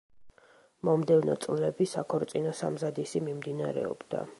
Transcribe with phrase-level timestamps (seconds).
[0.89, 4.29] მომდევნო წლები საქორწინო სამზადისი მიმდინარეობდა.